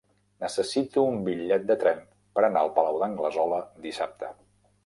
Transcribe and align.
Necessito 0.43 1.03
un 1.09 1.19
bitllet 1.27 1.69
de 1.73 1.77
tren 1.85 2.01
per 2.39 2.47
anar 2.49 2.65
al 2.65 2.75
Palau 2.79 3.01
d'Anglesola 3.05 3.61
dissabte. 3.89 4.33